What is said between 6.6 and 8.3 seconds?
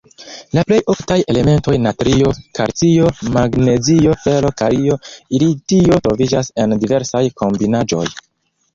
en diversaj kombinaĵoj.